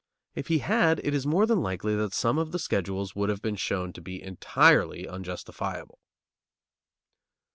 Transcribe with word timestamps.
If 0.33 0.47
he 0.47 0.57
had, 0.57 0.99
it 1.03 1.13
is 1.13 1.27
more 1.27 1.45
than 1.45 1.61
likely 1.61 1.95
that 1.95 2.11
some 2.15 2.39
of 2.39 2.51
the 2.51 2.57
schedules 2.57 3.15
would 3.15 3.29
have 3.29 3.43
been 3.43 3.55
shown 3.55 3.93
to 3.93 4.01
be 4.01 4.19
entirely 4.19 5.07
unjustifiable. 5.07 5.99